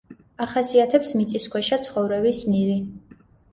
[0.45, 2.83] ახასიათებს მიწისქვეშა ცხოვრების ნირი.